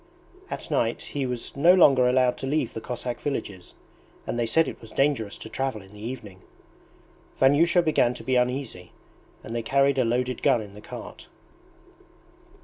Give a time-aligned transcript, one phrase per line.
[0.49, 3.75] At night he was no longer allowed to leave the Cossack villages,
[4.25, 6.41] and they said it was dangerous to travel in the evening.
[7.39, 8.93] Vanyusha began to be uneasy,
[9.43, 11.27] and they carried a loaded gun in the cart.